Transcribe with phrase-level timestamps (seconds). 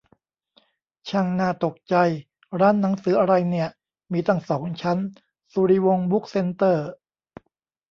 [1.09, 1.95] ช่างน่าตกใจ
[2.59, 3.67] ร้านหนังสืออะไรเนี่ย
[4.13, 4.97] มีตั้งสองชั้น
[5.51, 6.87] สุริวงศ์บุ๊คเซ็นเตอร์